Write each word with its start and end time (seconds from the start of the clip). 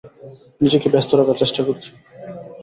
নিজেকে 0.61 0.87
ব্যস্ত 0.93 1.11
রাখার 1.13 1.37
চেষ্টা 1.41 1.61
করছি। 1.67 1.89